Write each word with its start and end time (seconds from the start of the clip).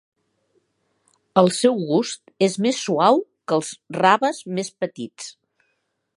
El 1.41 1.49
seu 1.57 1.77
gust 1.91 2.33
és 2.47 2.57
més 2.67 2.81
suau 2.87 3.21
que 3.49 3.59
els 3.61 3.71
raves 4.01 4.43
més 4.59 4.75
petits. 4.85 5.31